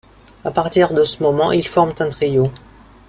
À 0.43 0.49
partir 0.49 0.93
de 0.95 1.03
ce 1.03 1.21
moment, 1.21 1.51
ils 1.51 1.67
forment 1.67 1.93
un 1.99 2.09
trio. 2.09 2.51